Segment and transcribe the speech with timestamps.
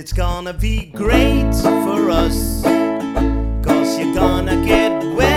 [0.00, 2.62] it's gonna be great for us.
[3.62, 5.29] Cause you're gonna get well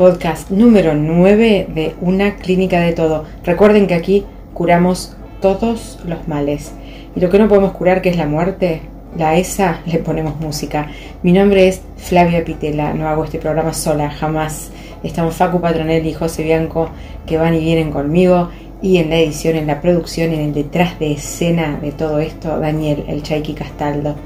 [0.00, 3.26] podcast número 9 de Una Clínica de Todo.
[3.44, 6.72] Recuerden que aquí curamos todos los males.
[7.14, 8.80] Y lo que no podemos curar, que es la muerte,
[9.18, 10.86] la esa, le ponemos música.
[11.22, 14.70] Mi nombre es Flavia Pitela, no hago este programa sola, jamás.
[15.02, 16.88] Estamos Facu Patronel y José Bianco,
[17.26, 18.48] que van y vienen conmigo.
[18.80, 22.58] Y en la edición, en la producción, en el detrás de escena de todo esto,
[22.58, 24.16] Daniel, el Chaiki Castaldo.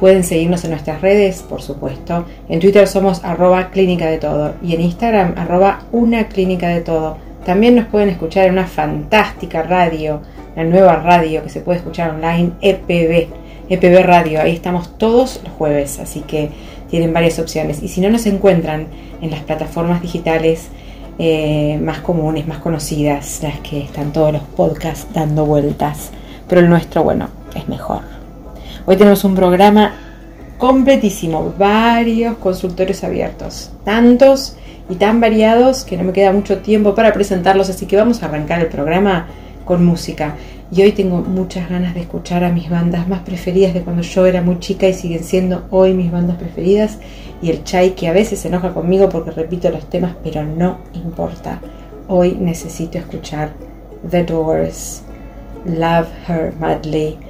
[0.00, 2.24] Pueden seguirnos en nuestras redes, por supuesto.
[2.48, 7.18] En Twitter somos arroba clínica de todo y en Instagram arroba una clínica de todo.
[7.44, 10.22] También nos pueden escuchar en una fantástica radio,
[10.56, 13.28] la nueva radio que se puede escuchar online, EPB,
[13.68, 14.40] EPB Radio.
[14.40, 16.48] Ahí estamos todos los jueves, así que
[16.88, 17.82] tienen varias opciones.
[17.82, 18.86] Y si no nos encuentran
[19.20, 20.68] en las plataformas digitales
[21.18, 26.10] eh, más comunes, más conocidas, las que están todos los podcasts dando vueltas,
[26.48, 28.19] pero el nuestro, bueno, es mejor.
[28.86, 29.92] Hoy tenemos un programa
[30.56, 34.56] completísimo, varios consultorios abiertos, tantos
[34.88, 38.26] y tan variados que no me queda mucho tiempo para presentarlos, así que vamos a
[38.26, 39.26] arrancar el programa
[39.66, 40.36] con música.
[40.72, 44.24] Y hoy tengo muchas ganas de escuchar a mis bandas más preferidas de cuando yo
[44.24, 46.98] era muy chica y siguen siendo hoy mis bandas preferidas.
[47.42, 50.78] Y el Chai que a veces se enoja conmigo porque repito los temas, pero no
[50.94, 51.60] importa.
[52.08, 53.50] Hoy necesito escuchar
[54.10, 55.02] The Doors,
[55.66, 57.29] Love Her Madly.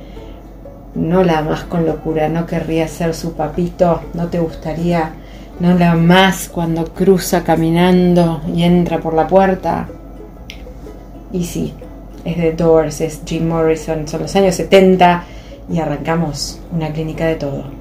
[0.94, 5.12] No la amas con locura, no querría ser su papito, no te gustaría,
[5.60, 9.88] no la amas cuando cruza caminando y entra por la puerta.
[11.32, 11.74] Y sí,
[12.24, 15.24] es The Doors, es Jim Morrison, son los años 70
[15.72, 17.79] y arrancamos una clínica de todo.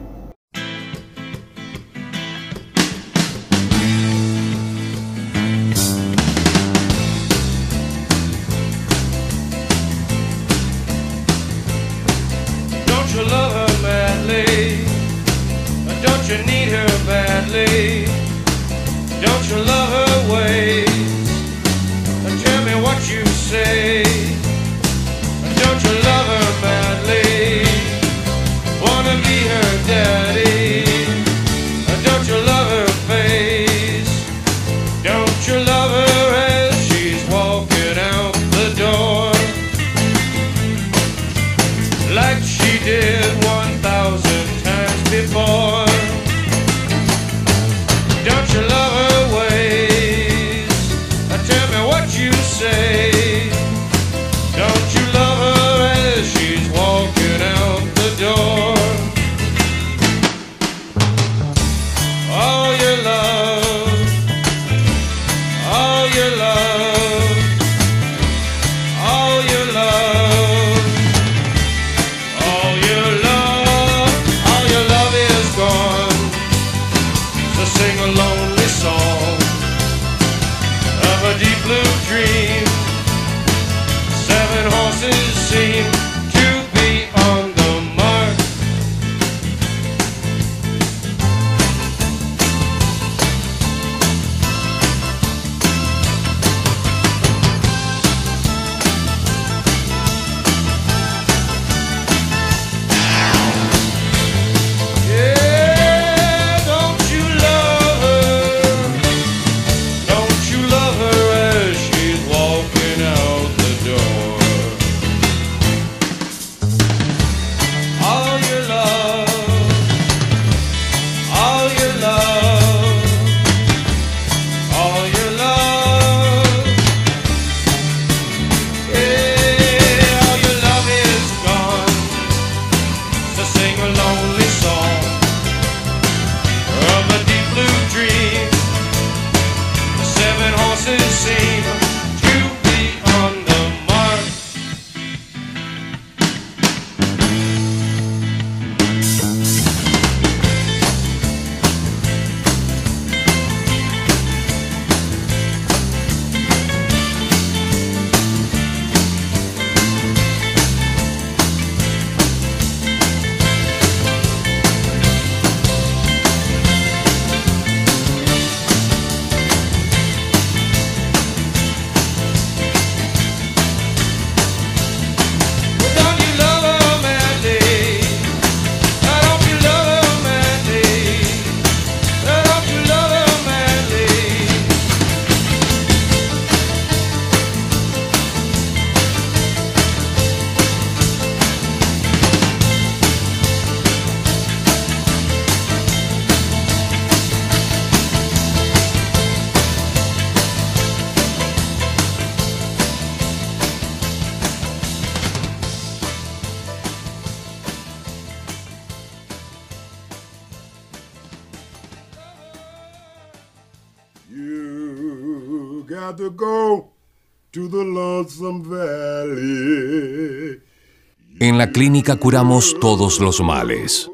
[221.39, 224.09] En la clínica curamos todos los males.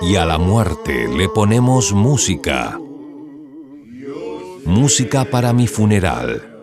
[0.00, 2.78] Y a la muerte le ponemos música.
[4.64, 6.53] Música para mi funeral.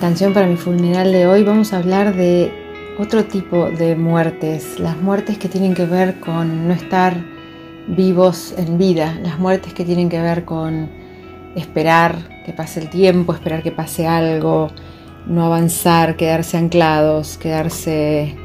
[0.00, 2.52] Canción para mi funeral de hoy vamos a hablar de
[2.98, 7.16] otro tipo de muertes, las muertes que tienen que ver con no estar
[7.88, 10.88] vivos en vida, las muertes que tienen que ver con
[11.56, 14.68] esperar que pase el tiempo, esperar que pase algo,
[15.26, 18.36] no avanzar, quedarse anclados, quedarse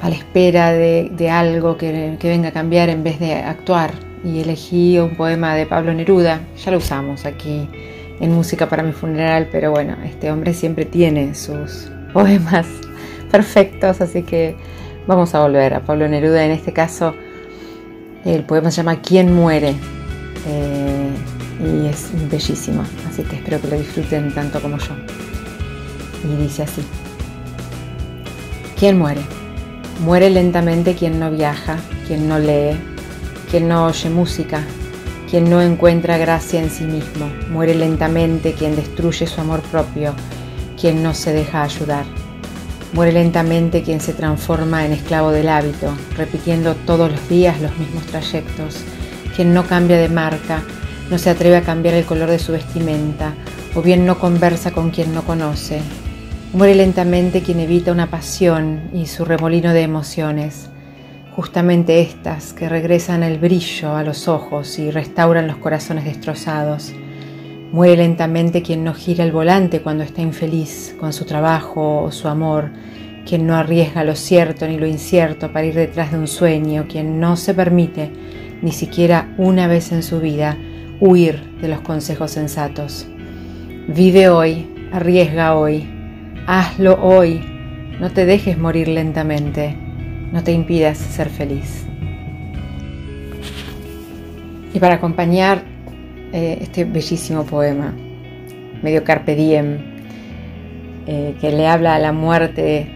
[0.00, 3.92] a la espera de, algo que venga a cambiar en vez de actuar.
[4.22, 7.68] Y elegí un poema de Pablo Neruda, ya lo usamos aquí
[8.20, 12.66] en música para mi funeral, pero bueno, este hombre siempre tiene sus poemas
[13.30, 14.56] perfectos, así que
[15.06, 16.44] vamos a volver a Pablo Neruda.
[16.44, 17.14] En este caso,
[18.24, 19.74] el poema se llama ¿Quién muere?
[20.46, 21.10] Eh,
[21.62, 24.94] y es bellísimo, así que espero que lo disfruten tanto como yo.
[26.24, 26.82] Y dice así,
[28.78, 29.22] ¿quién muere?
[30.04, 32.76] Muere lentamente quien no viaja, quien no lee,
[33.50, 34.62] quien no oye música,
[35.30, 40.12] quien no encuentra gracia en sí mismo, muere lentamente quien destruye su amor propio,
[40.78, 42.04] quien no se deja ayudar.
[42.92, 48.02] Muere lentamente quien se transforma en esclavo del hábito, repitiendo todos los días los mismos
[48.06, 48.78] trayectos,
[49.36, 50.64] quien no cambia de marca,
[51.10, 53.32] no se atreve a cambiar el color de su vestimenta,
[53.76, 55.80] o bien no conversa con quien no conoce.
[56.52, 60.70] Muere lentamente quien evita una pasión y su remolino de emociones,
[61.36, 66.92] justamente estas que regresan el brillo a los ojos y restauran los corazones destrozados.
[67.72, 72.26] Muere lentamente quien no gira el volante cuando está infeliz con su trabajo o su
[72.26, 72.70] amor,
[73.24, 77.20] quien no arriesga lo cierto ni lo incierto para ir detrás de un sueño, quien
[77.20, 78.10] no se permite,
[78.60, 80.58] ni siquiera una vez en su vida,
[80.98, 83.06] huir de los consejos sensatos.
[83.86, 85.88] Vive hoy, arriesga hoy,
[86.46, 87.40] hazlo hoy,
[88.00, 89.89] no te dejes morir lentamente
[90.32, 91.86] no te impidas ser feliz.
[94.72, 95.62] Y para acompañar
[96.32, 97.92] eh, este bellísimo poema,
[98.82, 99.78] medio carpe diem,
[101.06, 102.88] eh, que le habla a la muerte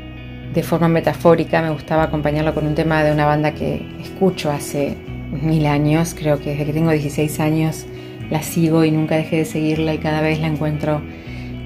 [0.52, 4.96] de forma metafórica, me gustaba acompañarlo con un tema de una banda que escucho hace
[5.32, 7.86] mil años, creo que desde que tengo 16 años
[8.30, 11.02] la sigo y nunca dejé de seguirla y cada vez la encuentro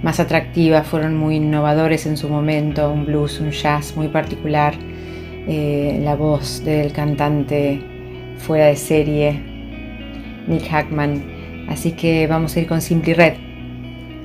[0.03, 4.75] más atractiva, fueron muy innovadores en su momento, un blues, un jazz muy particular
[5.51, 7.81] eh, la voz del cantante
[8.37, 9.41] fuera de serie,
[10.47, 11.25] Nick Hackman.
[11.69, 13.33] Así que vamos a ir con Simply Red,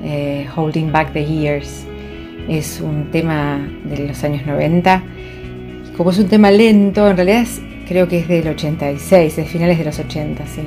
[0.03, 1.85] eh, Holding Back the Years.
[2.49, 5.01] Es un tema de los años 90.
[5.95, 7.45] Como es un tema lento, en realidad
[7.87, 10.63] creo que es del 86, de finales de los 80, sí.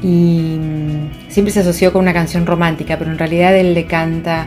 [0.00, 4.46] Y mm, siempre se asoció con una canción romántica, pero en realidad él le canta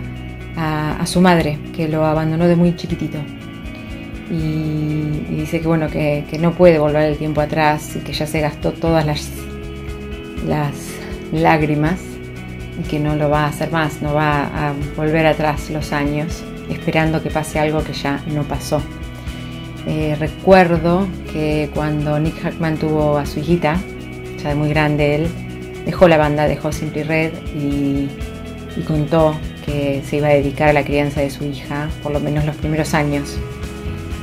[0.62, 3.18] a su madre, que lo abandonó de muy chiquitito
[4.30, 8.42] y, dice que bueno que, no puede volver el tiempo atrás y que ya se
[8.42, 9.30] gastó todas las,
[10.48, 10.74] las
[11.32, 12.00] lágrimas
[12.80, 16.44] y que no lo va a hacer más, no va a volver atrás los años
[16.70, 18.82] esperando que pase algo que ya no pasó.
[19.88, 23.78] Eh, recuerdo que cuando Nick Hackman tuvo a su hijita,
[24.42, 25.28] ya de muy grande él,
[25.86, 28.08] dejó la banda, dejó Simply Red y,
[28.78, 32.20] y contó que se iba a dedicar a la crianza de su hija por lo
[32.20, 33.38] menos los primeros años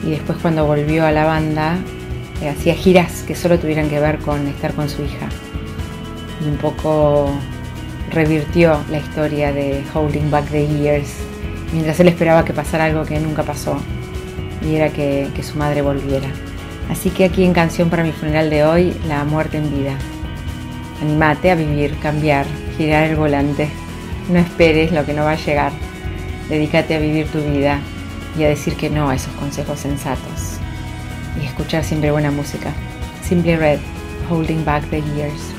[0.07, 1.79] y después cuando volvió a la banda
[2.41, 5.29] eh, hacía giras que solo tuvieran que ver con estar con su hija.
[6.41, 7.31] Y un poco
[8.13, 11.13] revirtió la historia de Holding Back the Years,
[11.73, 13.79] mientras él esperaba que pasara algo que nunca pasó,
[14.63, 16.29] y era que, que su madre volviera.
[16.89, 19.99] Así que aquí en Canción para mi funeral de hoy, La muerte en vida.
[21.03, 22.47] Animate a vivir, cambiar,
[22.79, 23.69] girar el volante.
[24.31, 25.73] No esperes lo que no va a llegar.
[26.49, 27.81] Dedícate a vivir tu vida
[28.38, 30.59] y a decir que no a esos consejos sensatos
[31.40, 32.73] y escuchar siempre buena música.
[33.23, 33.81] Simply Red,
[34.28, 35.40] Holding Back the Years.
[35.40, 35.56] Holding back the years,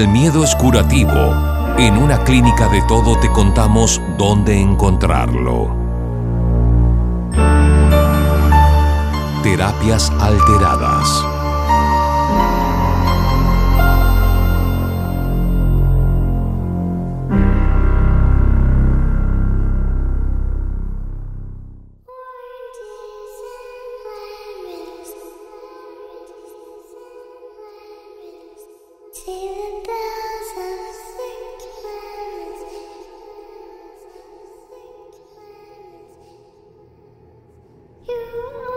[0.00, 1.12] El miedo es curativo.
[1.76, 5.76] En una clínica de todo te contamos dónde encontrarlo.
[9.42, 11.29] Terapias alteradas.
[38.10, 38.69] you.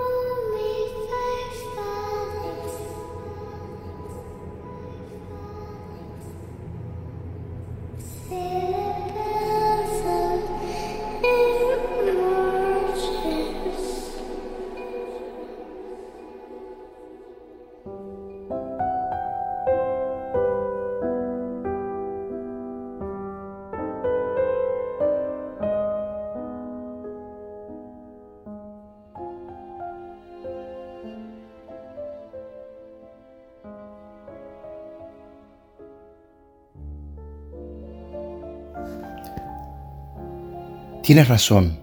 [41.04, 41.80] Tienes razón,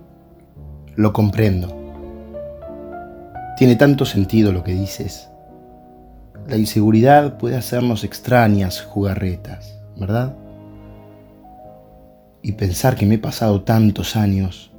[0.96, 1.76] lo comprendo.
[3.58, 5.28] Tiene tanto sentido lo que dices.
[6.48, 10.34] La inseguridad puede hacernos extrañas jugarretas, ¿verdad?
[12.40, 14.72] Y pensar que me he pasado tantos años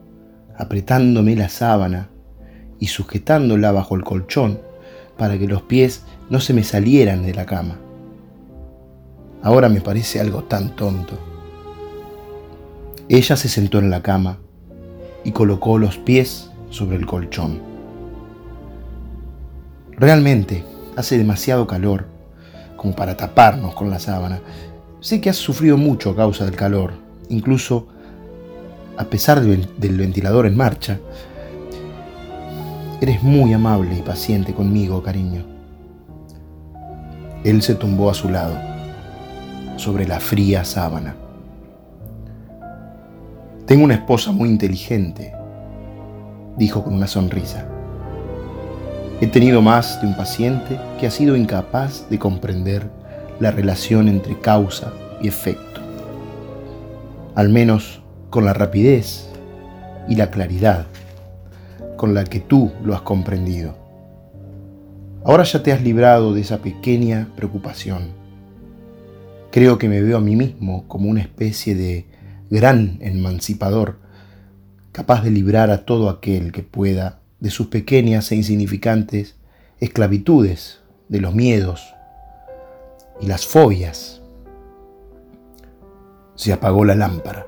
[0.57, 2.09] apretándome la sábana
[2.79, 4.59] y sujetándola bajo el colchón
[5.19, 7.77] para que los pies no se me salieran de la cama.
[9.43, 11.30] Ahora me parece algo tan tonto.
[13.13, 14.37] Ella se sentó en la cama
[15.25, 17.59] y colocó los pies sobre el colchón.
[19.97, 20.63] Realmente
[20.95, 22.05] hace demasiado calor
[22.77, 24.39] como para taparnos con la sábana.
[25.01, 26.93] Sé que has sufrido mucho a causa del calor,
[27.27, 27.89] incluso
[28.95, 30.97] a pesar del, ventilador en marcha.
[33.01, 35.43] Eres muy amable y paciente conmigo, cariño.
[37.43, 38.57] Él se tumbó a su lado,
[39.75, 41.13] sobre la fría sábana.
[43.71, 45.31] Tengo una esposa muy inteligente,
[46.57, 47.65] dijo con una sonrisa.
[49.21, 52.89] He tenido más de un paciente que ha sido incapaz de comprender
[53.39, 55.79] la relación entre causa y efecto,
[57.33, 59.29] al menos con la rapidez
[60.09, 60.87] y la claridad
[61.95, 63.77] con la que tú lo has comprendido.
[65.23, 68.09] Ahora ya te has librado de esa pequeña preocupación.
[69.49, 72.10] Creo que me veo a mí mismo como una especie de
[72.51, 73.97] gran emancipador,
[74.91, 79.35] capaz de librar a todo aquel que pueda de sus pequeñas e insignificantes
[79.79, 81.93] esclavitudes, de los miedos
[83.19, 84.21] y las fobias.
[86.35, 87.45] Se apagó la lámpara.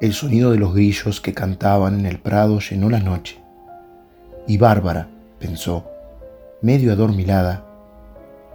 [0.00, 3.38] El sonido de los grillos que cantaban en el prado llenó la noche.
[4.46, 5.84] Y Bárbara pensó,
[6.62, 7.64] medio adormilada,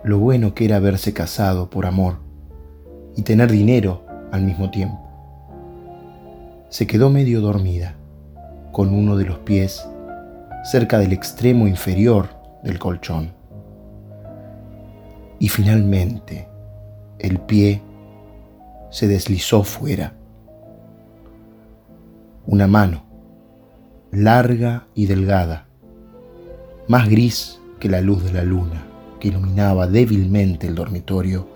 [0.03, 2.17] lo bueno que era haberse casado por amor
[3.15, 4.02] y tener dinero
[4.33, 4.99] al mismo tiempo.
[6.69, 7.93] Se quedó medio dormida
[8.71, 9.87] con uno de los pies
[10.63, 12.29] cerca del extremo inferior
[12.63, 13.31] del colchón.
[15.37, 16.47] Y finalmente
[17.19, 17.83] el pie
[18.89, 20.15] se deslizó fuera.
[22.47, 23.03] Una mano,
[24.11, 25.67] larga y delgada,
[26.87, 28.83] más gris que la luz de la luna
[29.19, 31.47] que iluminaba débilmente el dormitorio,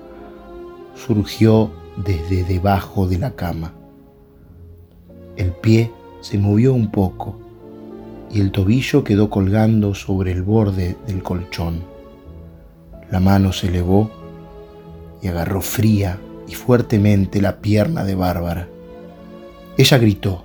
[0.95, 3.73] surgió desde debajo de la cama.
[5.35, 7.39] El pie se movió un poco
[8.31, 11.83] y el tobillo quedó colgando sobre el borde del colchón.
[13.09, 14.11] La mano se elevó
[15.21, 18.67] y agarró fría y fuertemente la pierna de Bárbara.
[19.77, 20.43] Ella gritó,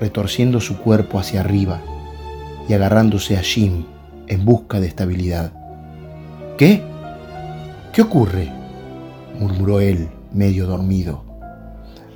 [0.00, 1.80] retorciendo su cuerpo hacia arriba
[2.68, 3.84] y agarrándose a Jim
[4.26, 5.52] en busca de estabilidad.
[6.56, 6.82] ¿Qué?
[7.92, 8.52] ¿Qué ocurre?
[9.38, 11.28] murmuró él, medio dormido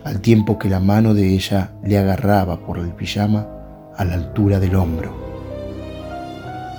[0.04, 3.46] al tiempo que la mano de ella le agarraba por el pijama
[3.96, 5.12] a la altura del hombro.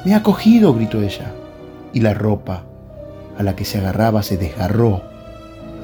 [0.06, 1.32] Me ha cogido, gritó ella,
[1.94, 2.66] y la ropa
[3.38, 5.02] a la que se agarraba se desgarró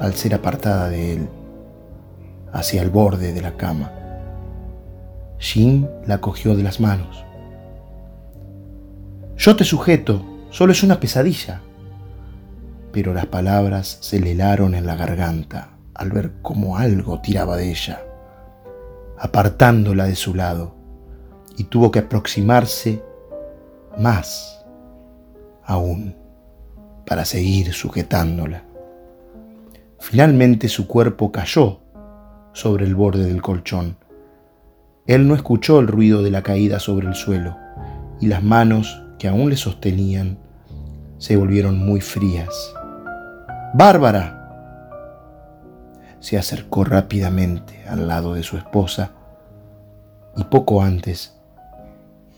[0.02, 1.30] al ser apartada de él,
[2.52, 3.92] hacia el borde de la cama.
[5.38, 7.24] Jim la cogió de las manos.
[9.38, 11.62] Yo te sujeto, solo es una pesadilla.
[12.92, 17.70] Pero las palabras se le helaron en la garganta al ver cómo algo tiraba de
[17.70, 18.02] ella,
[19.18, 20.76] apartándola de su lado,
[21.58, 23.04] y tuvo que aproximarse
[23.98, 24.66] más
[25.64, 26.16] aún
[27.06, 28.64] para seguir sujetándola.
[30.00, 31.82] Finalmente su cuerpo cayó
[32.54, 33.98] sobre el borde del colchón.
[35.06, 37.58] Él no escuchó el ruido de la caída sobre el suelo
[38.22, 40.40] y las manos que aún le sostenían
[41.18, 42.74] se volvieron muy frías.
[43.72, 44.36] Bárbara,
[46.20, 49.12] se acercó rápidamente al lado de su esposa
[50.36, 51.40] y poco antes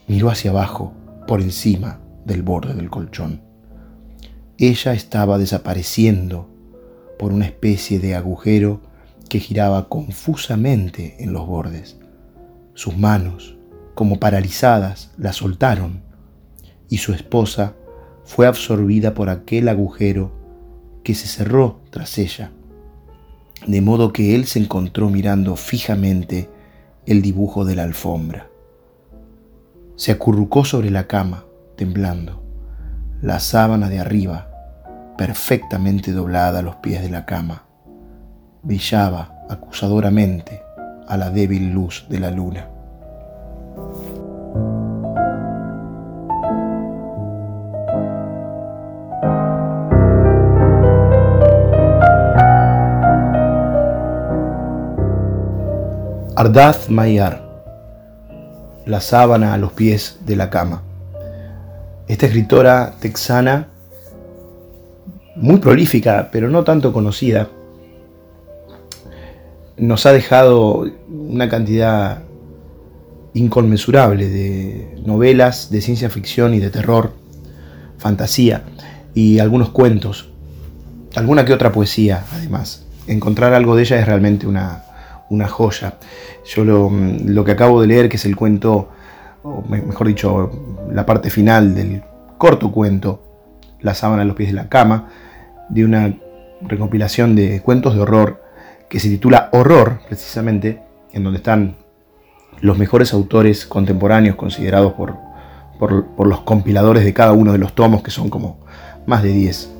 [0.07, 0.93] miró hacia abajo
[1.27, 3.41] por encima del borde del colchón.
[4.57, 6.49] Ella estaba desapareciendo
[7.17, 8.81] por una especie de agujero
[9.29, 11.97] que giraba confusamente en los bordes.
[12.73, 13.57] Sus manos,
[13.95, 16.01] como paralizadas, la soltaron
[16.89, 17.73] y su esposa
[18.25, 20.40] fue absorbida por aquel agujero
[21.03, 22.51] que se cerró tras ella
[23.67, 26.49] de modo que él se encontró mirando fijamente
[27.05, 28.47] el dibujo de la alfombra.
[29.95, 32.43] Se acurrucó sobre la cama, temblando.
[33.21, 34.49] La sábana de arriba,
[35.17, 37.65] perfectamente doblada a los pies de la cama,
[38.63, 40.61] brillaba acusadoramente
[41.07, 42.67] a la débil luz de la luna.
[56.33, 57.45] Ardath Mayar,
[58.85, 60.81] La sábana a los pies de la cama.
[62.07, 63.67] Esta escritora texana,
[65.35, 67.49] muy prolífica, pero no tanto conocida,
[69.75, 72.19] nos ha dejado una cantidad
[73.33, 77.11] inconmensurable de novelas de ciencia ficción y de terror,
[77.97, 78.63] fantasía
[79.13, 80.29] y algunos cuentos,
[81.13, 82.85] alguna que otra poesía además.
[83.07, 84.85] Encontrar algo de ella es realmente una,
[85.31, 85.95] una joya.
[86.45, 86.91] Yo lo,
[87.25, 88.89] lo que acabo de leer, que es el cuento,
[89.43, 90.51] o me- mejor dicho,
[90.91, 92.03] la parte final del
[92.37, 93.23] corto cuento,
[93.81, 95.09] La sábana a los pies de la cama,
[95.69, 96.13] de una
[96.61, 98.43] recopilación de cuentos de horror
[98.89, 100.81] que se titula Horror, precisamente,
[101.13, 101.75] en donde están
[102.59, 105.15] los mejores autores contemporáneos considerados por,
[105.79, 108.59] por, los compiladores de cada uno de los tomos, que son como
[109.07, 109.71] más de 10.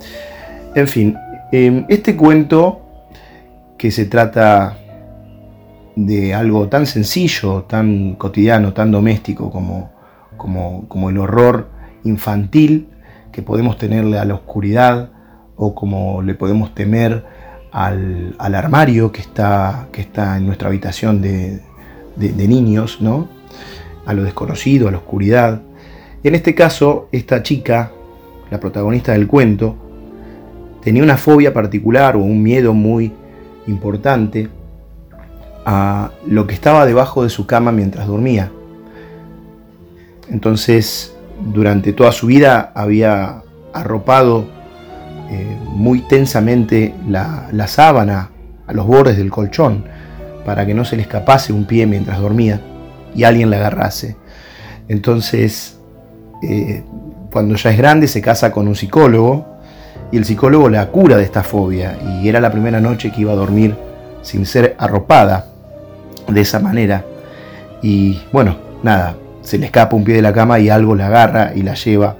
[0.75, 1.15] En fin,
[1.51, 2.81] eh, este cuento
[3.77, 4.77] que se trata
[5.95, 9.91] de algo tan sencillo, tan cotidiano, tan doméstico como,
[10.37, 11.69] como, el horror
[12.03, 12.87] infantil
[13.31, 15.09] que podemos tenerle a la oscuridad
[15.55, 17.23] o como le podemos temer
[17.71, 21.61] al, al armario que está, que está en nuestra habitación de,
[22.15, 23.27] de- de niños, ¿no?
[24.05, 25.61] a lo desconocido, a la oscuridad.
[26.23, 27.91] En este caso, esta chica,
[28.49, 29.75] la protagonista del cuento,
[30.81, 33.13] tenía una fobia particular o un miedo muy
[33.67, 34.49] importante
[35.65, 38.51] a lo que estaba debajo de su cama mientras dormía.
[40.29, 41.13] Entonces,
[41.53, 43.43] durante toda su vida había
[43.73, 44.45] arropado
[45.29, 48.31] eh, muy tensamente la, sábana
[48.67, 49.85] a los bordes del colchón
[50.45, 52.61] para que no se le escapase un pie mientras dormía
[53.13, 54.17] y alguien la agarrase.
[54.87, 55.77] Entonces,
[56.43, 56.83] eh,
[57.31, 59.45] cuando ya es grande, se casa con un psicólogo
[60.11, 63.31] y el psicólogo la cura de esta fobia y era la primera noche que iba
[63.31, 63.75] a dormir
[64.21, 65.50] sin ser arropada
[66.33, 67.05] de esa manera.
[67.81, 71.51] Y bueno, nada, se le escapa un pie de la cama y algo la agarra
[71.55, 72.15] y la lleva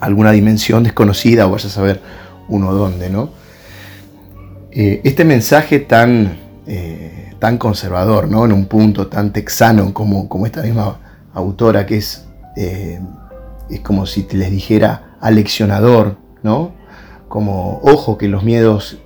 [0.00, 2.00] a alguna dimensión desconocida o vaya a saber
[2.48, 3.30] uno dónde, ¿no?
[4.70, 8.44] Eh, este mensaje tan, eh, tan conservador, ¿no?
[8.44, 10.98] En un punto tan texano como, como esta misma
[11.32, 13.00] autora que es, eh,
[13.70, 16.72] es como si te les dijera aleccionador, ¿no?
[17.28, 18.98] Como, ojo que los miedos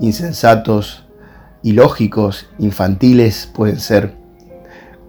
[0.00, 1.07] insensatos,
[1.62, 4.14] ilógicos, infantiles pueden ser,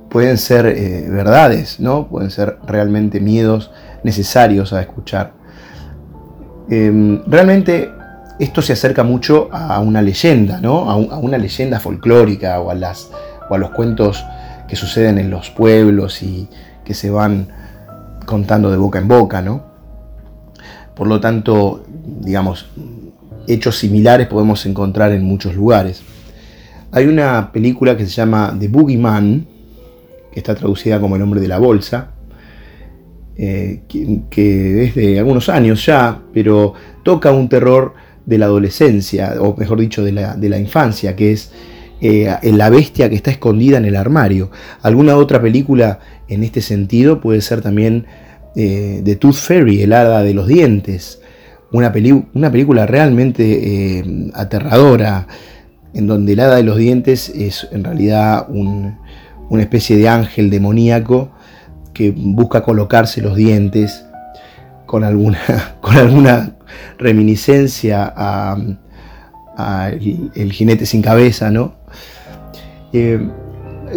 [0.09, 2.07] pueden ser eh, verdades, ¿no?
[2.07, 3.71] Pueden ser realmente miedos
[4.03, 5.33] necesarios a escuchar.
[6.69, 7.91] Eh, realmente
[8.39, 10.89] esto se acerca mucho a una leyenda, ¿no?
[10.89, 13.09] A, a una leyenda folclórica o a, las,
[13.49, 14.23] o a los cuentos
[14.67, 16.47] que suceden en los pueblos y
[16.85, 17.49] que se van
[18.25, 19.63] contando de boca en boca, ¿no?
[20.95, 21.83] Por lo tanto,
[22.21, 22.67] digamos,
[23.47, 26.03] hechos similares podemos encontrar en muchos lugares.
[26.91, 29.45] Hay una película que se llama The Boogeyman,
[30.31, 32.11] que está traducida como El hombre de la bolsa,
[33.37, 36.73] eh, que, es de algunos años ya, pero
[37.03, 37.93] toca un terror
[38.25, 41.51] de la adolescencia, o mejor dicho, de la, de la infancia, que es
[42.01, 44.49] eh, la bestia que está escondida en el armario.
[44.81, 48.07] Alguna otra película en este sentido puede ser también
[48.55, 51.21] eh, The Tooth Fairy, el hada de los dientes,
[51.71, 51.93] una,
[52.33, 55.27] una película realmente aterradora,
[55.93, 58.97] en donde el hada de los dientes es en realidad un-
[59.49, 61.29] una especie de ángel demoníaco
[61.93, 64.05] que busca colocarse los dientes
[64.85, 65.39] con alguna,
[65.81, 66.55] con alguna
[66.97, 68.57] reminiscencia a,
[70.35, 71.73] el jinete sin cabeza, ¿no?
[72.93, 73.19] Eh,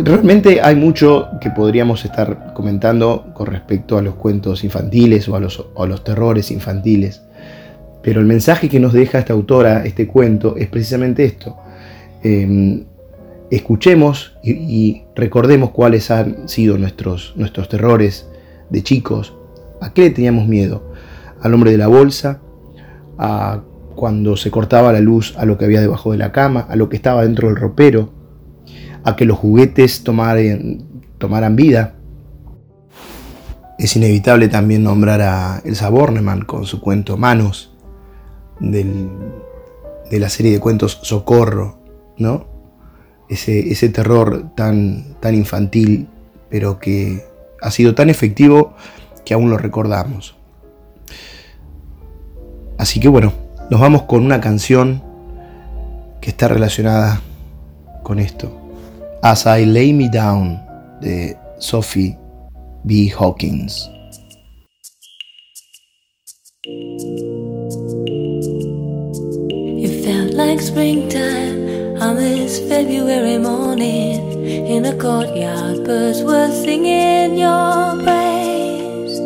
[0.03, 5.41] realmente hay mucho que podríamos estar comentando con respecto a los cuentos infantiles o a
[5.41, 7.23] los, o a los terrores infantiles.
[8.03, 11.57] Pero el mensaje que nos deja esta autora, este cuento, es precisamente esto.
[12.23, 12.85] Eh,
[13.53, 18.27] escuchemos y, recordemos cuáles han sido nuestros, nuestros terrores
[18.71, 19.35] de chicos,
[19.83, 20.91] a qué le teníamos miedo,
[21.43, 22.41] al hombre de la bolsa,
[23.19, 23.61] a
[23.95, 26.89] cuando se cortaba la luz, a lo que había debajo de la cama, a lo
[26.89, 28.11] que estaba dentro del ropero,
[29.05, 30.87] a que los juguetes tomaran,
[31.19, 31.97] tomaran vida.
[33.79, 37.75] Es inevitable también nombrar a Elsa Bornemann con su cuento Manos,
[38.61, 39.11] de
[40.11, 41.82] la serie de cuentos Socorro,
[42.23, 42.47] ¿no?
[43.29, 46.09] Ese, ese terror tan, tan infantil,
[46.49, 47.25] pero que
[47.61, 48.75] ha sido tan efectivo
[49.25, 50.37] que aún lo recordamos.
[52.79, 53.33] Así que bueno,
[53.71, 55.03] nos vamos con una canción
[56.21, 57.21] que está relacionada
[58.03, 58.51] con esto.
[59.23, 60.61] As I Lay Me Down
[61.01, 62.19] de Sophie
[62.85, 63.13] B.
[63.17, 63.89] Hawkins.
[72.01, 79.19] on this February morning in a courtyard, birds were singing your praise.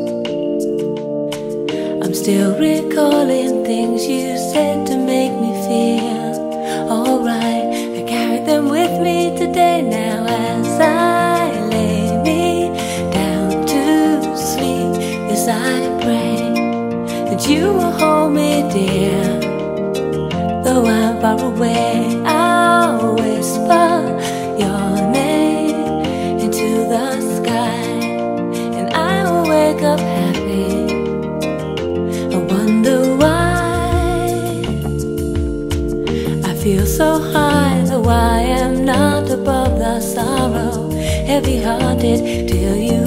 [2.02, 6.35] I'm still recalling things you said to make me feel
[6.90, 7.66] alright.
[7.98, 12.68] I carry them with me today now as I lay me
[13.12, 15.31] down to sleep.
[15.31, 19.22] As I pray that you will hold me dear,
[20.64, 22.25] though I'm far away.
[40.16, 40.90] sorrow,
[41.26, 43.05] heavy hearted till you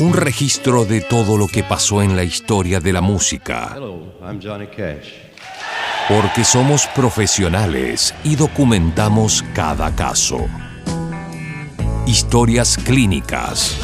[0.00, 3.76] un registro de todo lo que pasó en la historia de la música.
[6.08, 10.46] Porque somos profesionales y documentamos cada caso.
[12.06, 13.76] Historias clínicas.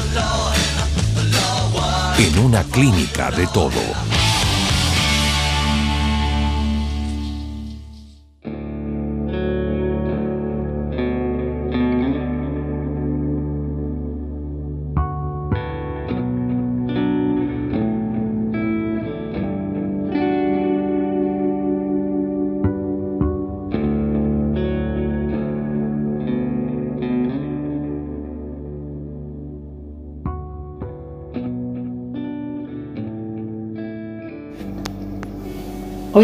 [2.18, 4.15] En una clínica de todo.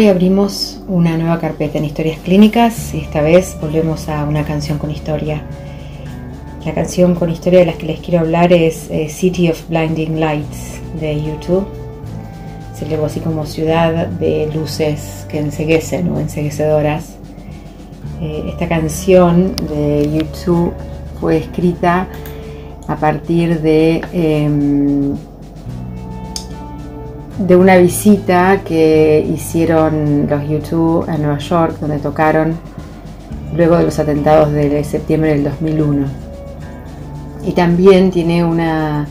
[0.09, 4.91] Abrimos una nueva carpeta en historias clínicas y esta vez volvemos a una canción con
[4.91, 5.43] historia.
[6.65, 10.19] La canción con historia de la que les quiero hablar es eh, City of Blinding
[10.19, 11.65] Lights de YouTube.
[12.75, 17.15] Se llevó así como ciudad de luces que enseguecen o enseguecedoras.
[18.21, 20.73] Eh, esta canción de YouTube
[21.21, 22.07] fue escrita
[22.87, 25.15] a partir de em,
[27.47, 32.55] de una visita que hicieron los YouTube a Nueva York, donde tocaron
[33.55, 36.07] luego de los atentados de septiembre del 2001.
[37.45, 39.05] Y también tiene una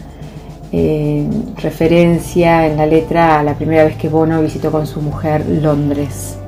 [0.73, 5.45] eh, referencia en la letra a la primera vez que Bono visitó con su mujer
[5.47, 6.39] Londres.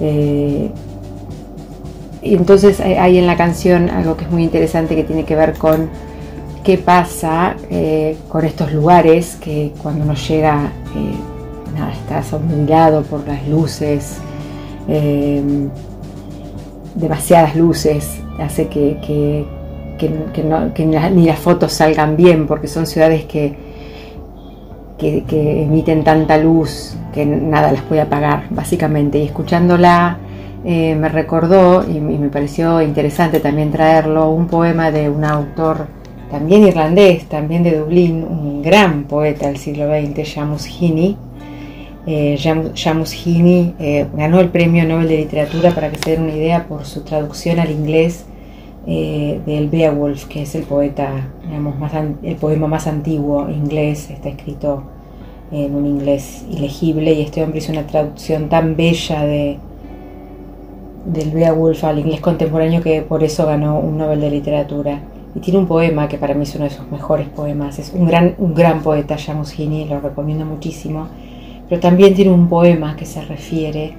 [0.00, 0.70] Eh,
[2.22, 5.54] y entonces hay en la canción algo que es muy interesante que tiene que ver
[5.54, 5.88] con
[6.64, 13.26] qué pasa eh, con estos lugares que cuando uno llega, eh, nada, estás obnubilado por
[13.26, 14.18] las luces,
[14.88, 15.42] eh,
[16.94, 19.62] demasiadas luces, hace que, que-
[20.86, 23.54] ni la- ni las fotos salgan bien, porque son ciudades que,
[24.98, 25.24] que,
[25.62, 29.18] emiten tanta luz que nada las puede apagar, básicamente.
[29.18, 30.18] Y escuchándola
[30.64, 35.86] eh, me recordó y me pareció interesante también traerlo un poema de un autor
[36.32, 41.16] también irlandés, también de Dublín, un gran poeta del siglo XX, Shamus Heaney.
[42.06, 46.22] Eh, Jam- Shamus Heaney eh, ganó el premio Nobel de Literatura, para que se den
[46.22, 48.24] una idea, por su traducción al inglés
[48.88, 51.74] eh, del Beowulf, que es el poeta, digamos,
[52.24, 54.82] el poema más antiguo inglés, está escrito
[55.52, 59.58] en un inglés ilegible y este hombre hizo una traducción tan bella de
[61.04, 65.00] del Beowulf al inglés contemporáneo que por eso ganó un Nobel de Literatura.
[65.34, 67.78] Y tiene un poema que para mí es uno de sus mejores poemas.
[67.78, 71.08] Es un gran, un gran poeta, lo recomiendo muchísimo.
[71.68, 73.96] Pero también tiene un poema que se refiere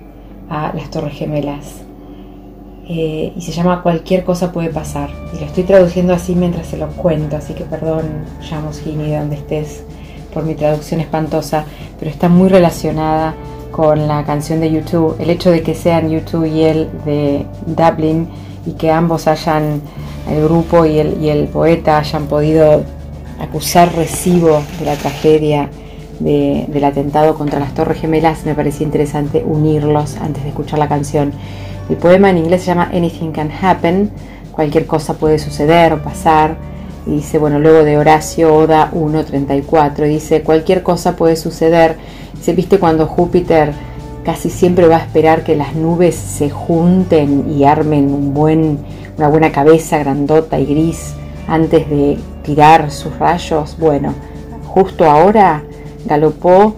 [0.50, 1.84] a las Torres Gemelas.
[2.88, 5.10] Eh, y se llama Cualquier cosa puede pasar.
[5.34, 9.36] Y lo estoy traduciendo así mientras se lo cuento, así que perdón, Heaney, de donde
[9.38, 9.84] estés,
[10.34, 11.66] por mi traducción espantosa,
[11.98, 13.36] pero está muy relacionada
[13.72, 15.16] con la canción de YouTube.
[15.20, 18.28] El hecho de que sean YouTube y él de Dublin
[18.66, 19.82] y que ambos hayan,
[20.30, 22.84] el grupo y el, poeta hayan podido
[23.40, 25.70] acusar recibo de la tragedia
[26.20, 30.88] de- del atentado contra las Torres Gemelas, me parecía interesante unirlos antes de escuchar la
[30.88, 31.34] canción.
[31.90, 34.12] El poema en inglés se llama Anything Can Happen,
[34.54, 36.56] cualquier cosa puede suceder o pasar.
[37.06, 41.98] Y dice, bueno, luego de Horacio, Oda 1.34, dice, cualquier cosa puede suceder.
[42.42, 43.74] Se viste cuando Júpiter
[44.24, 48.80] casi siempre va a esperar que las nubes se junten y armen un buen,
[49.18, 51.14] una buena cabeza grandota y gris
[51.48, 53.78] antes de tirar sus rayos.
[53.80, 54.14] Bueno,
[54.68, 55.64] justo ahora
[56.06, 56.76] galopó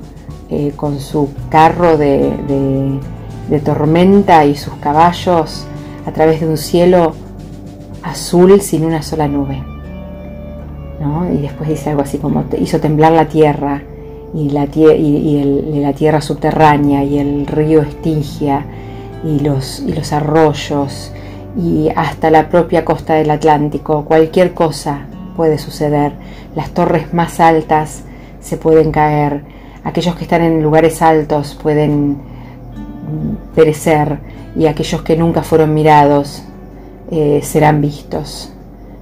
[0.50, 2.32] eh, con su carro de,
[3.50, 5.66] de- tormenta y sus caballos
[6.06, 7.14] a través de un cielo
[8.04, 9.64] azul sin una sola nube.
[11.00, 11.32] ¿no?
[11.32, 13.82] Y después dice algo así como hizo temblar la tierra
[14.34, 18.66] y la, y la tierra subterránea y el río Estigia
[19.24, 21.12] y los, y los arroyos
[21.58, 24.06] y hasta la propia costa del Atlántico.
[24.06, 26.14] Cualquier cosa puede suceder.
[26.56, 28.04] Las torres más altas
[28.42, 29.44] se pueden caer.
[29.84, 34.18] Aquellos que están en lugares altos pueden mm, perecer
[34.56, 36.44] y aquellos que nunca fueron mirados
[37.12, 38.52] eh, serán vistos.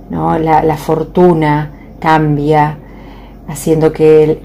[0.09, 0.37] ¿no?
[0.39, 2.77] La, la fortuna cambia,
[3.47, 4.39] haciendo que el,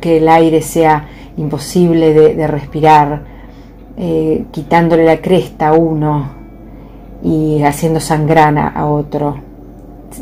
[0.00, 3.22] que- el aire sea imposible de, de respirar,
[3.96, 6.43] eh, quitándole la cresta a uno
[7.24, 9.36] y haciendo sangrar a- otro.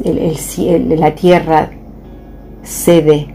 [0.04, 1.68] El- el la tierra
[2.62, 3.34] cede,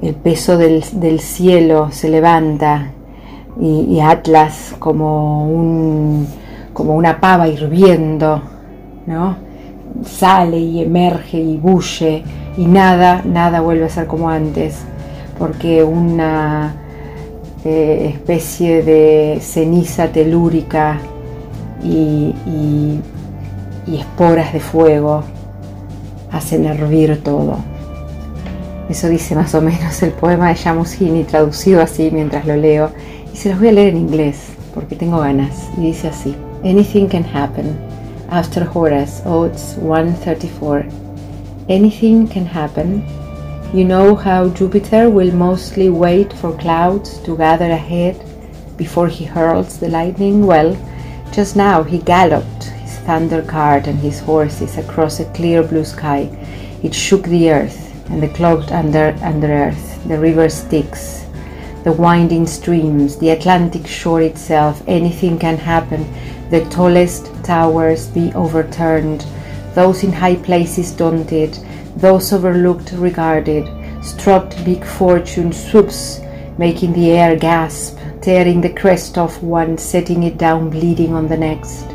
[0.00, 2.92] el peso del, del cielo se levanta
[3.60, 6.26] y, y Atlas como, un,
[6.72, 8.40] como una pava hirviendo,
[9.06, 9.36] ¿no?
[10.04, 12.22] sale y emerge y bulle
[12.56, 14.76] y nada, nada vuelve a ser como antes,
[15.38, 16.74] porque una
[17.64, 20.98] eh, especie de ceniza telúrica
[21.82, 23.00] y,
[23.86, 25.22] esporas de fuego
[26.30, 27.56] hacen hervir todo.
[28.88, 32.90] Eso dice más o menos el poema de Shamusini, traducido así mientras lo leo.
[33.32, 35.68] Y se los voy a leer en inglés, porque tengo ganas.
[35.76, 37.76] Y dice así: Anything can happen.
[38.30, 40.84] After Horace, Odes 134.
[41.68, 43.04] Anything can happen.
[43.74, 48.16] You know how Jupiter will mostly wait for clouds to gather ahead
[48.78, 50.46] before he hurls the lightning?
[50.46, 50.74] Well,
[51.32, 56.28] just now he galloped his thunder cart and his horses across a clear blue sky.
[56.82, 61.26] It shook the earth and the clogged under, under earth, the river Styx,
[61.84, 64.82] the winding streams, the Atlantic shore itself.
[64.86, 66.06] Anything can happen.
[66.50, 69.26] The tallest towers be overturned,
[69.74, 71.58] those in high places daunted,
[71.96, 73.68] those overlooked regarded.
[74.02, 76.20] Strut big fortune swoops,
[76.56, 81.36] making the air gasp, tearing the crest off one, setting it down bleeding on the
[81.36, 81.86] next.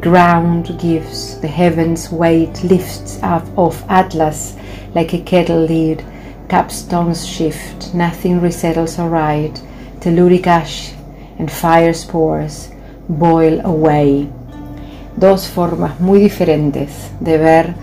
[0.00, 4.56] Ground gives, the heavens weight lifts up off Atlas
[4.94, 6.04] like a kettle lid,
[6.48, 9.62] capstones shift, nothing resettles aright,
[10.00, 10.92] telluric ash
[11.38, 12.70] and fire spores
[13.08, 14.28] boil away.
[15.16, 17.74] Dos formas muy diferentes de ver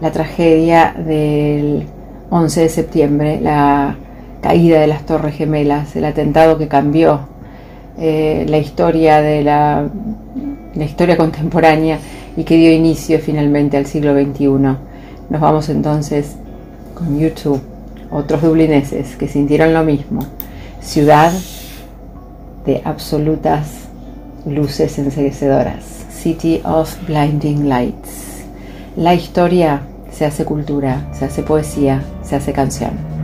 [0.00, 1.86] la tragedia del
[2.30, 3.96] 11 de septiembre, la
[4.40, 7.20] caída de las Torres Gemelas, el atentado que cambió
[7.98, 9.88] eh, la historia de la,
[10.76, 11.98] historia contemporánea
[12.36, 14.46] y que dio inicio finalmente al siglo XXI.
[14.46, 16.36] Nos vamos entonces
[16.94, 17.60] con YouTube,
[18.10, 20.20] otros dublineses que sintieron lo mismo.
[20.80, 21.32] Ciudad
[22.64, 23.88] de absolutas
[24.46, 25.84] luces enseguecedoras.
[26.10, 28.44] City of Blinding Lights.
[28.96, 33.17] La historia se hace cultura, se hace poesía, se hace canción.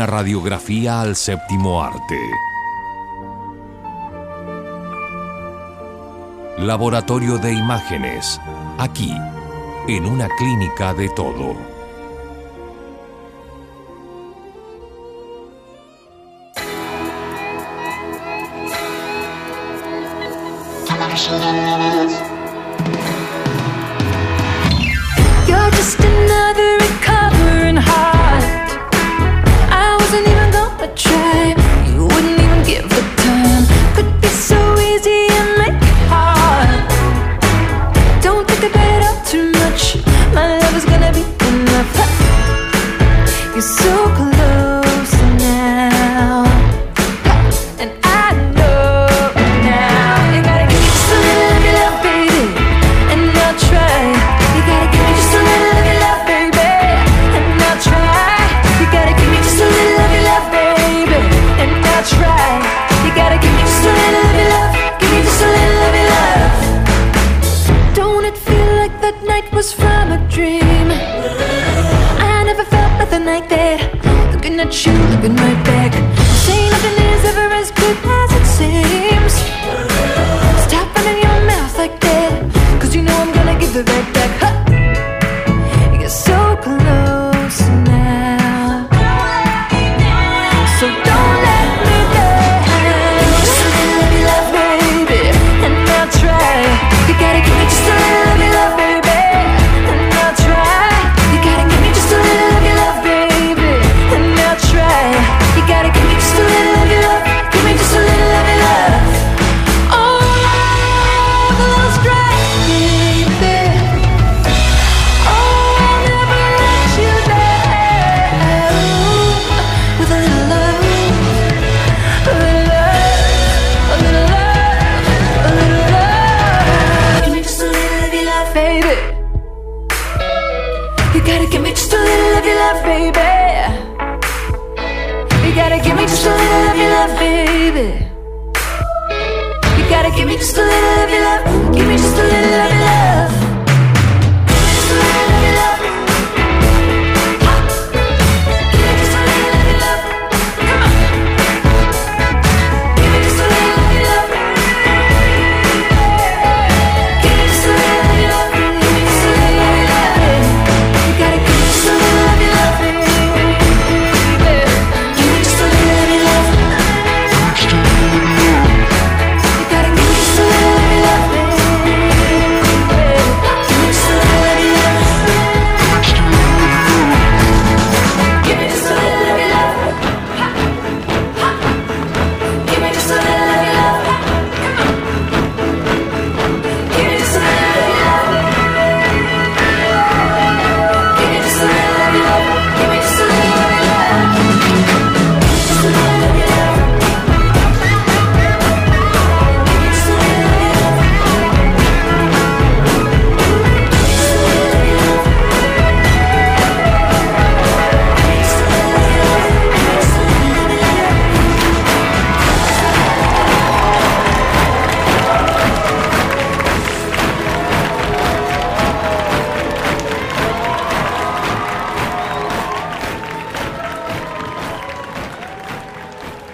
[0.00, 2.16] Una radiografía al séptimo arte.
[6.56, 8.40] Laboratorio de imágenes.
[8.78, 9.14] Aquí,
[9.88, 11.69] en una clínica de todo.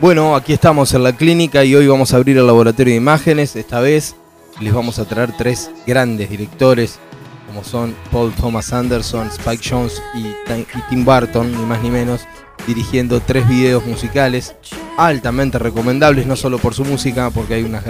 [0.06, 3.56] Bueno, aquí estamos en la clínica y hoy vamos a abrir el laboratorio de imágenes.
[3.56, 4.14] Esta vez
[4.60, 7.00] les vamos a traer tres grandes directores,
[7.48, 11.90] como son Paul Thomas Anderson, Spike Jones y, Ti- y Tim Burton, ni más ni
[11.90, 12.20] menos,
[12.68, 14.54] dirigiendo tres videos musicales
[14.96, 17.82] altamente recomendables, no solo por su música, porque hay unas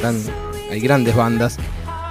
[0.71, 1.59] hay grandes bandas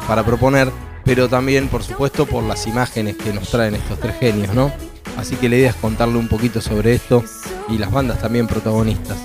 [0.07, 0.69] para proponer,
[1.03, 4.71] pero también, por supuesto, por las imágenes que nos traen estos tres genios, ¿no?
[5.17, 7.23] Así que la idea es contarle un poquito sobre esto
[7.69, 9.17] y las bandas también protagonistas.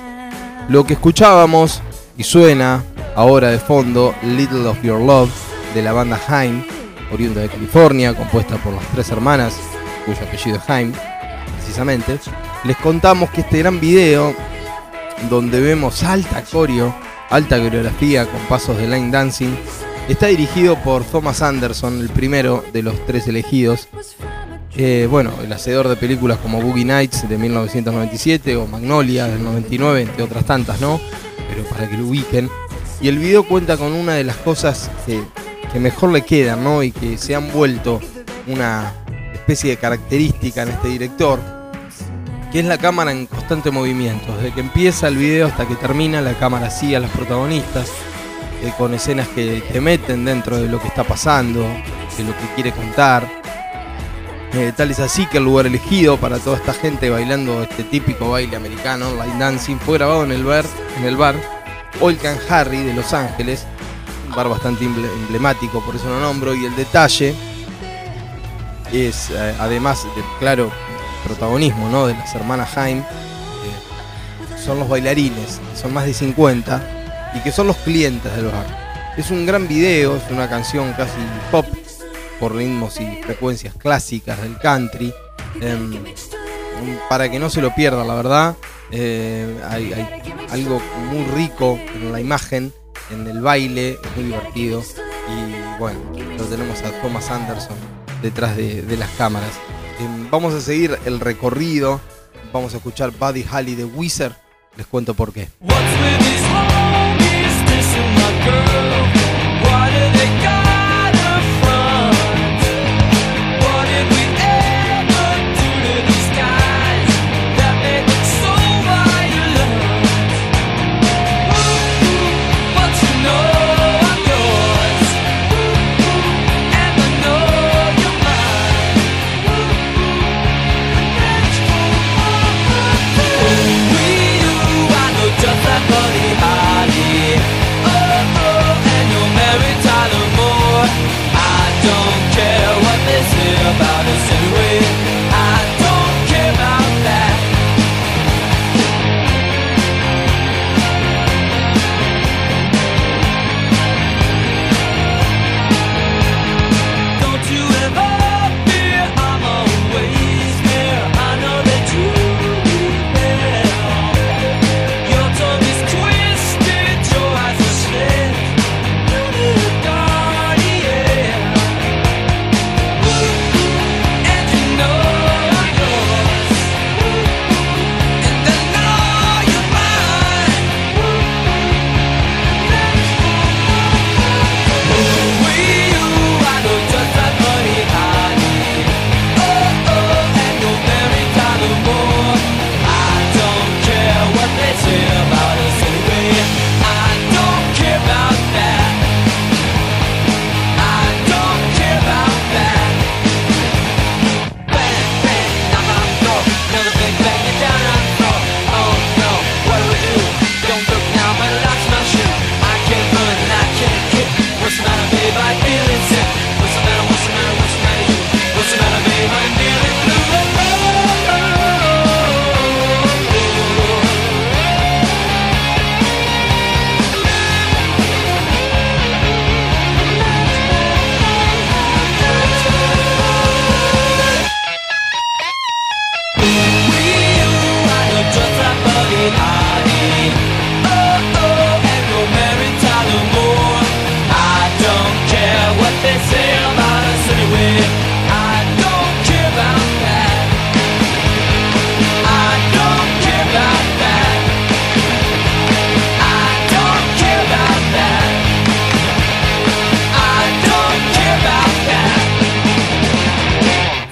[0.69, 1.83] Lo que escuchábamos
[2.17, 2.85] y suena
[3.17, 5.31] ahora de fondo, Little of Your Love,
[5.75, 6.65] de la banda Haim,
[7.13, 9.57] oriunda de California, compuesta por las tres hermanas,
[10.07, 10.93] cuyo apellido es Haim,
[11.57, 12.19] precisamente.
[12.65, 14.35] Les contamos que este gran video,
[15.29, 16.95] donde vemos alta coreo,
[17.31, 19.55] alta coreografía con pasos de line dancing,
[20.09, 23.89] está dirigido por Thomas Anderson, el primero de los tres elegidos.
[24.77, 30.03] Eh, bueno, el hacedor de películas como Boogie Nights de 1997 o Magnolia del 99,
[30.03, 31.01] entre otras tantas, ¿no?
[31.49, 32.49] Pero para que lo ubiquen.
[33.01, 35.23] Y el video cuenta con una de las cosas que,
[35.73, 36.83] que mejor le quedan, ¿no?
[36.83, 38.01] Y que se han vuelto
[38.47, 38.93] una
[39.33, 41.41] especie de característica en este director.
[42.53, 44.37] que es la cámara en constante movimiento.
[44.37, 47.89] Desde que empieza el video hasta que termina, la cámara sigue a los protagonistas,
[48.63, 52.55] eh, con escenas que te meten dentro de lo que está pasando, de lo que
[52.57, 53.40] quiere contar.
[54.53, 58.31] Eh, tal es así que el lugar elegido para toda esta gente bailando este típico
[58.31, 60.65] baile americano, line dancing, fue grabado en el bar,
[60.99, 61.37] en el bar
[62.01, 63.65] Oil Can Harry de Los Ángeles,
[64.29, 67.33] un bar bastante emble- emblemático, por eso lo nombro, y el detalle
[68.93, 70.71] es, eh, además del claro
[71.25, 72.09] protagonismo ¿no?
[72.09, 73.05] de las hermanas Haim, eh,
[74.65, 78.67] son los bailarines, son más de 50, y que son los clientes del bar.
[79.17, 81.13] Es un gran video, es una canción casi
[81.53, 81.67] pop,
[82.41, 85.15] por ritmos y frecuencias clásicas del country.
[85.61, 85.93] em,
[87.09, 88.57] para que no se lo pierdan, la verdad,
[88.91, 89.93] eh, hay,
[90.51, 90.81] algo
[91.11, 92.73] muy rico en la imagen,
[93.11, 94.83] en el baile, es muy divertido.
[95.29, 96.01] Y bueno,
[96.39, 97.77] lo tenemos a Thomas Anderson
[98.23, 99.53] detrás de, las cámaras.
[100.01, 102.01] Em, vamos a seguir el recorrido,
[102.53, 104.37] vamos a escuchar Buddy Holly de Wizard,
[104.77, 105.49] les cuento por qué.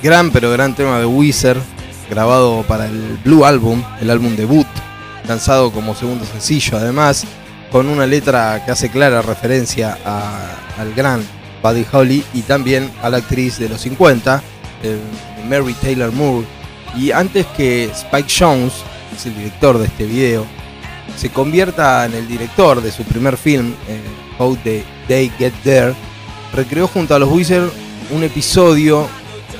[0.09, 1.59] Gran pero gran tema de Wizard,
[2.09, 4.67] grabado para el Blue Album, el álbum debut,
[5.29, 7.27] lanzado como segundo sencillo además,
[7.71, 11.23] con una letra que hace clara referencia a- al gran
[11.63, 14.43] Buddy Holly y también a la actriz de los 50,
[14.83, 14.97] eh,
[15.47, 16.47] Mary Taylor Moore.
[16.97, 18.73] Y antes que Spike Jones,
[19.11, 20.47] que es el director de este video,
[21.19, 24.01] se convierta en el director de su primer film, eh,
[24.39, 25.93] How the They Get There,
[26.55, 27.71] recreó junto a los Wizards
[28.11, 29.07] un episodio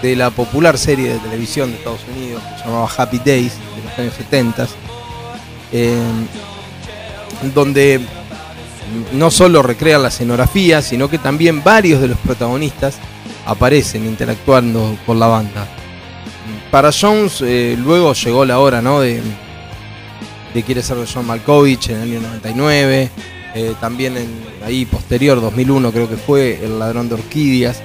[0.03, 3.83] de la popular serie de televisión de Estados Unidos que se llamaba Happy Days de
[3.85, 4.69] los años 70,
[5.73, 5.97] eh,
[7.55, 8.01] donde
[9.13, 12.97] no solo recrean la escenografía, sino que también varios de los protagonistas
[13.47, 15.67] aparecen interactuando con la banda.
[16.71, 19.01] Para Jones eh, luego llegó la hora ¿no?
[19.01, 19.21] de,
[20.55, 23.11] de Quiere ser de John Malkovich en el año 99,
[23.55, 24.15] eh, también
[24.65, 27.83] ahí posterior, 2001 creo que fue, El ladrón de orquídeas,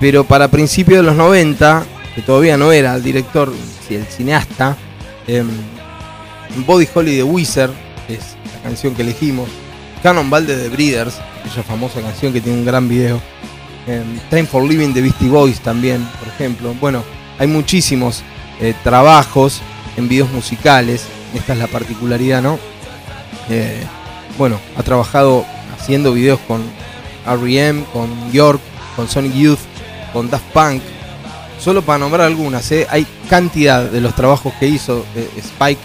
[0.00, 1.84] pero para principios de los 90,
[2.14, 3.52] que todavía no era el director,
[3.86, 4.76] sí, el cineasta,
[5.26, 5.48] em,
[6.66, 7.70] Body Holly de Wizard,
[8.08, 9.48] es la canción que elegimos,
[10.02, 13.20] Canon Balde de Breeders, aquella famosa canción que tiene un gran video,
[13.86, 16.74] em, Time for Living de Beastie Boys también, por ejemplo.
[16.80, 17.04] Bueno,
[17.38, 18.22] hay muchísimos
[18.60, 19.60] eh, trabajos
[19.96, 21.04] en videos musicales.
[21.34, 22.58] Esta es la particularidad, ¿no?
[23.48, 23.82] Eh,
[24.38, 25.44] bueno, ha trabajado
[25.78, 26.62] haciendo videos con
[27.26, 28.60] R.E.M., con York,
[28.96, 29.58] con Sonic Youth,
[30.12, 30.82] con Daft Punk.
[31.58, 32.86] Solo para nombrar algunas, ¿eh?
[32.90, 35.04] hay cantidad de los trabajos que hizo.
[35.14, 35.80] eh, Spike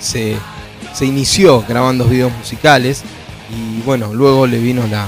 [0.00, 0.36] se,
[1.00, 3.02] inició grabando videos musicales
[3.50, 5.06] y bueno, luego le vino la,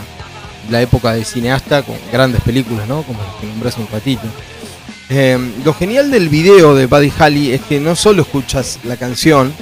[0.71, 3.03] la época de cineasta con grandes películas, ¿no?
[3.03, 3.89] Como las que nombré hace un.
[5.11, 9.53] Eh, lo genial del video de Buddy Holly es que no solo escuchas la canción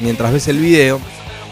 [0.00, 1.00] mientras ves el video,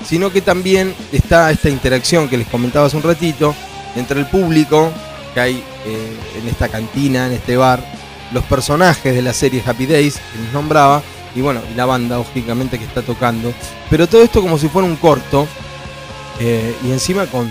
[0.07, 3.55] sino que también está esta interacción que les comentaba hace un ratito
[3.97, 4.93] entre el público
[5.35, 7.83] que hay eh, en esta cantina, en este bar,
[8.33, 11.03] los personajes de la serie Happy Days que les nombraba
[11.35, 13.53] y bueno, y la banda lógicamente que está tocando,
[13.91, 15.47] pero todo esto como si fuera un corto
[16.41, 17.51] eh, y encima con,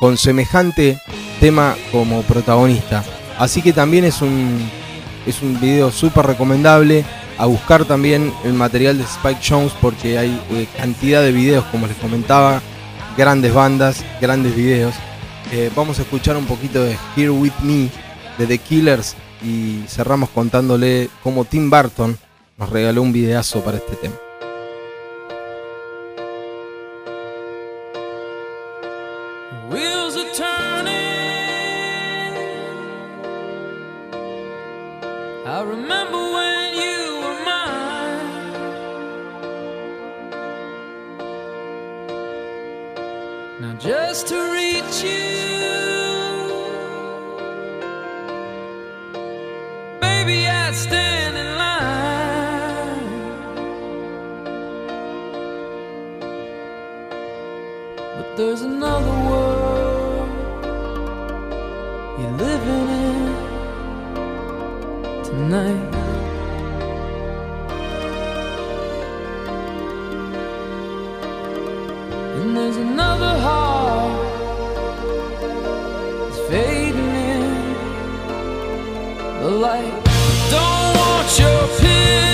[0.00, 0.98] con semejante
[1.40, 3.04] tema como protagonista.
[3.38, 4.68] Así que también es un,
[5.26, 7.04] es un video súper recomendable.
[7.40, 11.86] A buscar también el material de Spike Jones porque hay eh, cantidad de videos, como
[11.86, 12.60] les comentaba,
[13.16, 14.92] grandes bandas, grandes videos.
[15.50, 17.88] Eh, vamos a escuchar un poquito de Here With Me
[18.36, 22.18] de The Killers y cerramos contándole cómo Tim Burton
[22.58, 24.14] nos regaló un videazo para este tema.
[58.68, 60.28] Another world
[62.18, 63.22] you're living in
[65.28, 65.94] tonight.
[72.38, 74.18] And there's another heart
[76.20, 77.44] that's fading in
[79.42, 79.96] the light.
[80.50, 82.27] Don't want your picture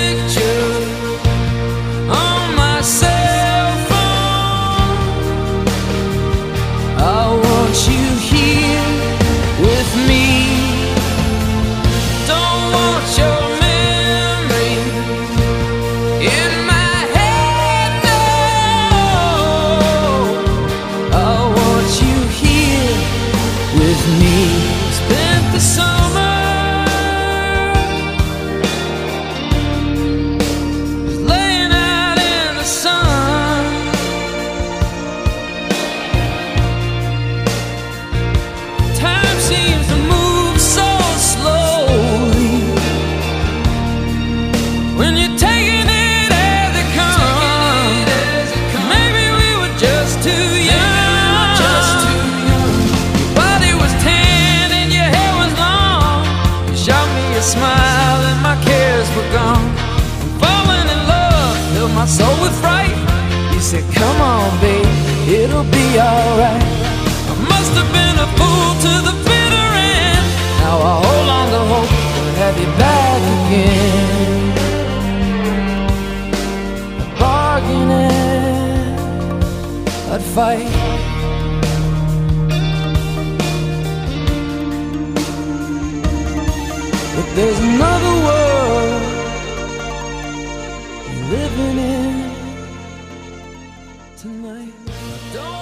[80.35, 80.69] fight.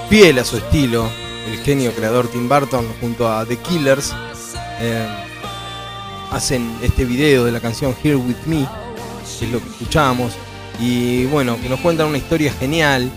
[0.08, 1.08] Fiel a su estilo,
[1.50, 4.12] el genio creador Tim Burton junto a The Killers
[4.80, 5.06] eh,
[6.30, 8.66] hacen este video de la canción Here With Me,
[9.38, 10.32] que es lo que escuchamos,
[10.78, 13.10] y bueno, que nos cuentan una historia genial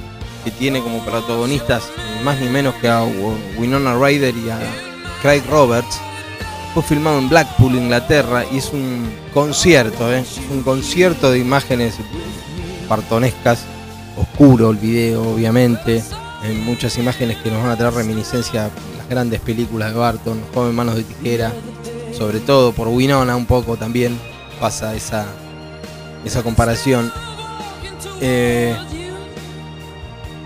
[0.46, 1.84] que tiene como protagonistas
[2.18, 3.04] ni más ni menos que a
[3.58, 4.60] Winona Ryder y a
[5.22, 6.00] Craig Roberts.
[6.74, 10.24] Fue filmado en Blackpool, Inglaterra, y es un concierto, ¿eh?
[10.52, 11.96] Un concierto de imágenes
[12.88, 13.66] partonescas,
[14.18, 16.04] oscuro el video, obviamente,
[16.44, 20.42] en muchas imágenes que nos van a traer reminiscencia a las grandes películas de Barton,
[20.54, 21.54] Joven Manos de Tijera,
[22.16, 24.20] sobre todo por Winona un poco también
[24.60, 25.26] pasa esa,
[26.24, 27.12] esa comparación.
[28.22, 28.76] Eh,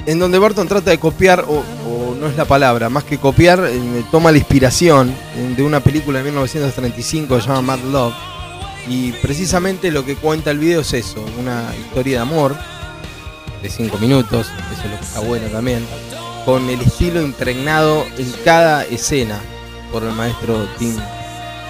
[0.06, 1.64] en donde Barton trata de copiar, o,
[2.20, 6.20] no es la palabra, más que copiar, eh, toma la inspiración eh, de una película
[6.20, 8.14] de 1935 que se llama Mad Love.
[8.88, 12.56] Y precisamente lo que cuenta el video es eso, una historia de amor
[13.62, 15.86] de 5 minutos, eso es lo que está bueno también,
[16.46, 19.40] con el estilo impregnado en cada escena
[19.92, 20.96] por el maestro Tim,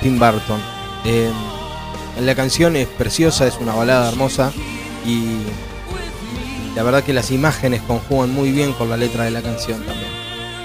[0.02, 0.62] Tim Burton.
[1.06, 1.30] Eh,
[2.22, 4.52] la canción es preciosa, es una balada hermosa
[5.06, 5.40] y
[6.80, 10.10] la verdad que las imágenes conjugan muy bien con la letra de la canción también.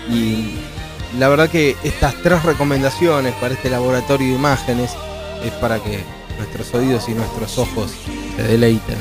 [0.08, 4.92] Y la verdad que estas tres recomendaciones para este laboratorio de imágenes
[5.44, 6.04] es para que
[6.38, 7.90] nuestros oídos y nuestros ojos
[8.36, 8.96] se deleiten.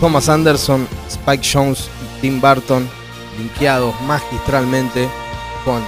[0.00, 2.88] Thomas Anderson, Spike Jones y Tim Burton,
[3.38, 5.08] linkeados magistralmente
[5.64, 5.84] con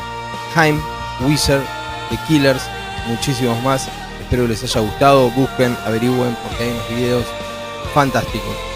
[0.55, 0.81] Haim,
[1.27, 1.65] Wizard,
[2.11, 2.63] The Killers,
[3.09, 3.89] muchísimos más.
[4.21, 7.25] Espero les haya gustado, busquen, averigüen porque hay unos videos
[7.93, 8.76] fantásticos.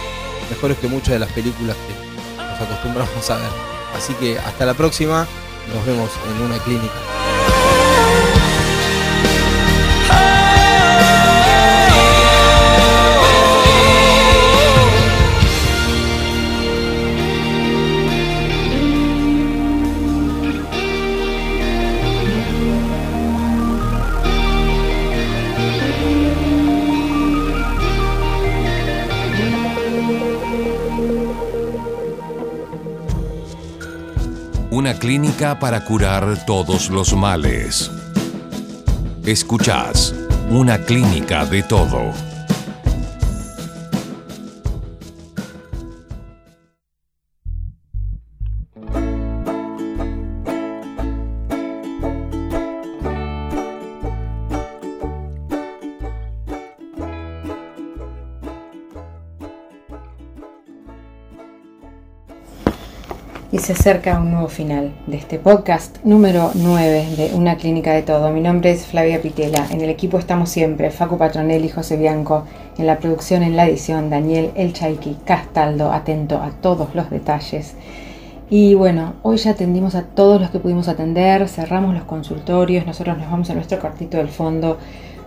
[0.50, 3.50] Mejores que muchas de las películas que nos acostumbramos a ver.
[3.96, 5.26] Así que hasta la próxima,
[5.72, 7.19] nos vemos en una clínica.
[34.80, 37.90] Una clínica para curar todos los males.
[39.26, 40.14] Escuchás,
[40.48, 42.29] una clínica de todo.
[63.70, 68.30] Se acerca un nuevo final de este podcast número 9 de Una Clínica de Todo.
[68.30, 69.64] Mi nombre es Flavia Pitela.
[69.70, 72.42] En el equipo estamos siempre Facu Patronelli José Bianco.
[72.78, 77.76] En la producción, en la edición, Daniel El Chaiki Castaldo, atento a todos los detalles.
[78.50, 83.18] Y bueno, hoy ya atendimos a todos los que pudimos atender, cerramos los consultorios, nosotros
[83.18, 84.78] nos vamos a nuestro cuartito del fondo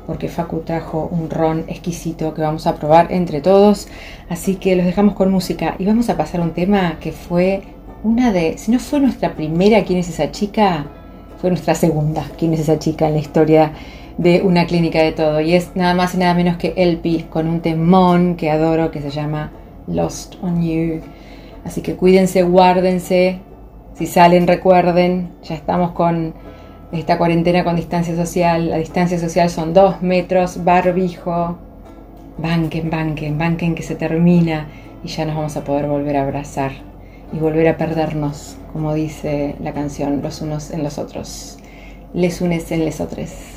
[0.06, 3.88] porque Facu trajo un ron exquisito que vamos a probar entre todos.
[4.28, 7.64] Así que los dejamos con música y vamos a pasar a un tema que fue
[8.04, 10.86] una de, si no fue nuestra primera ¿Quién es esa chica?
[11.40, 13.08] Fue nuestra segunda ¿Quién es esa chica?
[13.08, 13.72] en la historia
[14.18, 15.42] de una clínica de todo.
[15.42, 19.02] Y es nada más y nada menos que LP con un temón que adoro que
[19.02, 19.52] se llama
[19.88, 21.02] Lost on You.
[21.66, 23.40] Así que cuídense, guárdense.
[23.96, 26.34] Si salen, recuerden, ya estamos con
[26.92, 28.70] esta cuarentena con distancia social.
[28.70, 31.58] La distancia social son dos metros, barbijo.
[32.38, 34.68] Banquen, banquen, banquen que se termina
[35.04, 36.93] y ya nos vamos a poder volver a abrazar
[37.34, 41.58] y volver a perdernos, como dice la canción, los unos en los otros.
[42.14, 43.53] Les unes en les otros.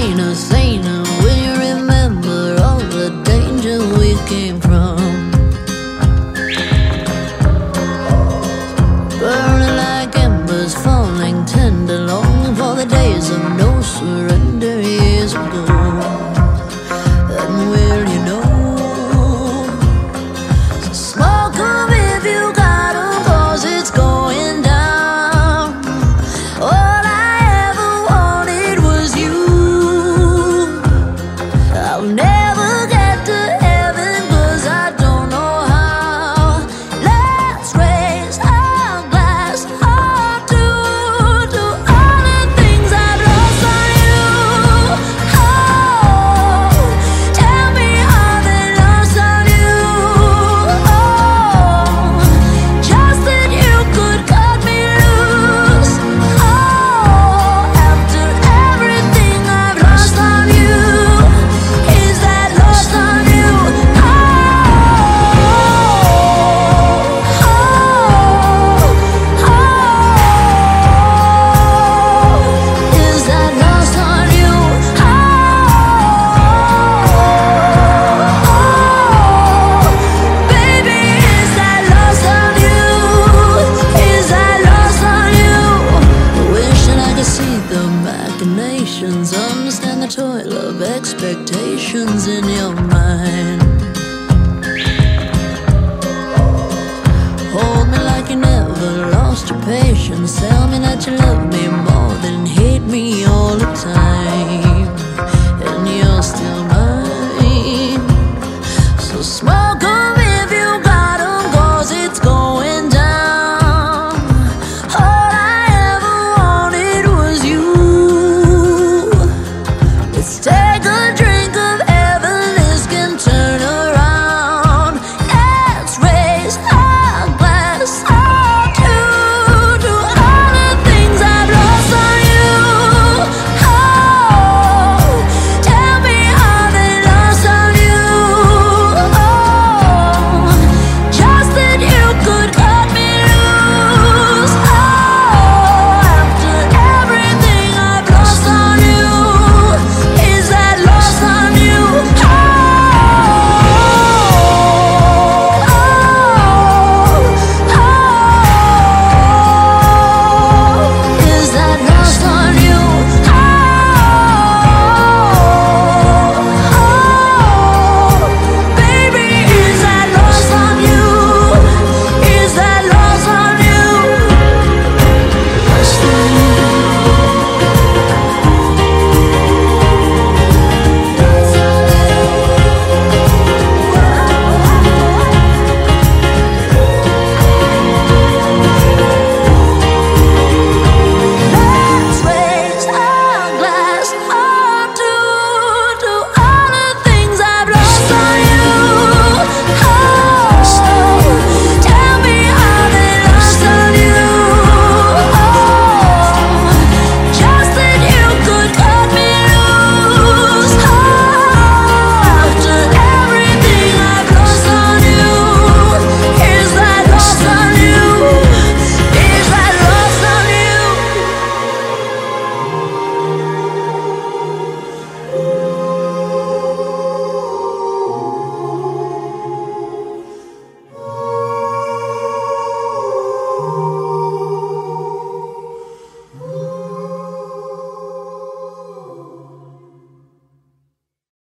[0.00, 0.32] Zena,
[0.82, 0.99] no.